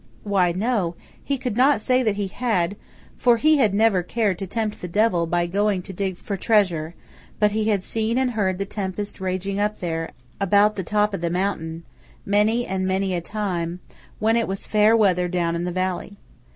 Why, 0.23 0.51
no–he 0.51 1.37
could 1.37 1.55
not 1.55 1.79
say 1.79 2.01
that 2.01 2.15
he 2.15 2.25
had; 2.25 2.75
for 3.19 3.37
he 3.37 3.57
had 3.57 3.71
never 3.75 4.01
cared 4.01 4.39
to 4.39 4.47
tempt 4.47 4.81
the 4.81 4.87
Devil 4.87 5.27
by 5.27 5.45
going 5.45 5.83
to 5.83 5.93
dig 5.93 6.17
for 6.17 6.35
treasure; 6.35 6.95
but 7.37 7.51
he 7.51 7.65
had 7.65 7.83
seen 7.83 8.17
and 8.17 8.31
heard 8.31 8.57
the 8.57 8.65
tempest 8.65 9.21
raging 9.21 9.59
up 9.59 9.77
there 9.77 10.09
about 10.39 10.75
the 10.75 10.83
top 10.83 11.13
of 11.13 11.21
the 11.21 11.29
mountain, 11.29 11.83
many 12.25 12.65
and 12.65 12.87
many 12.87 13.13
a 13.13 13.21
time, 13.21 13.79
when 14.17 14.35
it 14.35 14.47
was 14.47 14.65
fair 14.65 14.97
weather 14.97 15.27
down 15.27 15.55
in 15.55 15.65
the 15.65 15.71
valley. 15.71 16.13